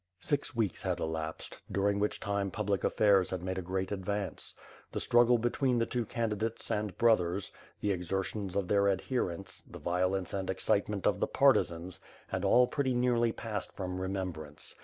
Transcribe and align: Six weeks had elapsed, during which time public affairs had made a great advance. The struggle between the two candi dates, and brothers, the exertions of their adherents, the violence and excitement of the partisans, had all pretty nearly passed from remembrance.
Six 0.19 0.55
weeks 0.55 0.81
had 0.81 0.99
elapsed, 0.99 1.61
during 1.71 1.99
which 1.99 2.19
time 2.19 2.49
public 2.49 2.83
affairs 2.83 3.29
had 3.29 3.43
made 3.43 3.59
a 3.59 3.61
great 3.61 3.91
advance. 3.91 4.55
The 4.93 4.99
struggle 4.99 5.37
between 5.37 5.77
the 5.77 5.85
two 5.85 6.07
candi 6.07 6.39
dates, 6.39 6.71
and 6.71 6.97
brothers, 6.97 7.51
the 7.81 7.91
exertions 7.91 8.55
of 8.55 8.67
their 8.67 8.89
adherents, 8.89 9.61
the 9.61 9.77
violence 9.77 10.33
and 10.33 10.49
excitement 10.49 11.05
of 11.05 11.19
the 11.19 11.27
partisans, 11.27 11.99
had 12.29 12.43
all 12.43 12.65
pretty 12.65 12.95
nearly 12.95 13.31
passed 13.31 13.73
from 13.75 14.01
remembrance. 14.01 14.73